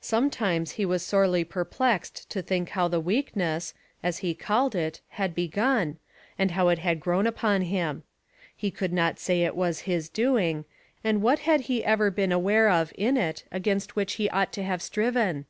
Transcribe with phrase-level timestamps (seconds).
[0.00, 3.74] Sometimes he was sorely perplexed to think how the weakness,
[4.04, 5.98] as he called it, had begun,
[6.38, 8.04] and how it had grown upon him.
[8.54, 10.64] He could not say it was his doing,
[11.02, 14.62] and what had he ever been aware of in it against which he ought to
[14.62, 15.44] have striven?